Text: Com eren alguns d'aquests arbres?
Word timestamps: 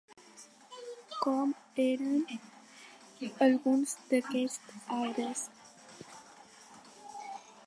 Com 1.25 1.51
eren 1.83 2.25
alguns 3.49 3.95
d'aquests 4.11 4.91
arbres? 4.99 5.47